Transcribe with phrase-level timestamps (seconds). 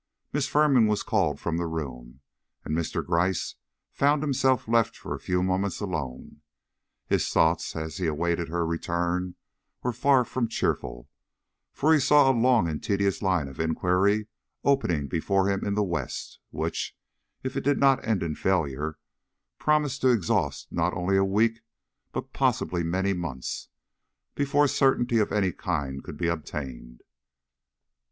[0.33, 2.21] Miss Firman was called from the room,
[2.65, 3.05] and Mr.
[3.05, 3.53] Gryce
[3.93, 6.41] found himself left for a few moments alone.
[7.05, 9.35] His thoughts, as he awaited her return,
[9.83, 11.07] were far from cheerful,
[11.71, 14.25] for he saw a long and tedious line of inquiry
[14.63, 16.97] opening before him in the West, which,
[17.43, 18.97] if it did not end in failure,
[19.59, 21.59] promised to exhaust not only a week,
[22.11, 23.69] but possibly many months,
[24.33, 27.01] before certainty of any kind could be obtained.